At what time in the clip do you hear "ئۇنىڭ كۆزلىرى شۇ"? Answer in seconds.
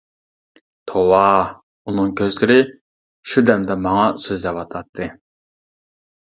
1.91-3.45